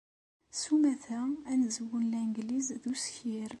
S 0.59 0.61
umata, 0.75 1.19
anezwu 1.51 1.95
n 2.01 2.05
Langliz 2.11 2.67
d 2.81 2.83
uskir. 2.93 3.49